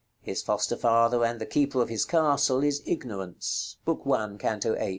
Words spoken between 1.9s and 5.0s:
castle is Ignorance. (Book I. canto VIII.)